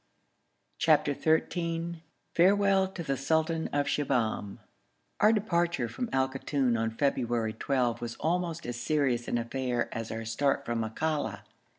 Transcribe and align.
CHAPTER 0.79 1.13
XIII 1.13 2.01
FAREWELL 2.33 2.87
TO 2.87 3.03
THE 3.03 3.15
SULTAN 3.15 3.67
OF 3.67 3.87
SHIBAHM 3.87 4.57
Our 5.19 5.31
departure 5.31 5.87
from 5.87 6.09
Al 6.11 6.27
Koton 6.27 6.75
on 6.75 6.89
February 6.89 7.53
12 7.53 8.01
was 8.01 8.15
almost 8.15 8.65
as 8.65 8.81
serious 8.81 9.27
an 9.27 9.37
affair 9.37 9.89
as 9.93 10.09
our 10.11 10.25
start 10.25 10.65
from 10.65 10.79
Makalla. 10.81 11.41